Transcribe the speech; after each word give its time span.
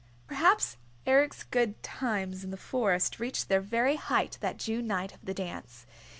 Perhaps 0.29 0.77
Eric's 1.05 1.43
good 1.43 1.83
times 1.83 2.43
in 2.43 2.49
the 2.49 2.57
Forest 2.57 3.19
reached 3.19 3.49
their 3.49 3.61
very 3.61 3.97
height 3.97 4.39
that 4.41 4.57
June 4.57 4.87
night 4.87 5.13
of 5.13 5.23
the 5.23 5.33
dance. 5.35 5.85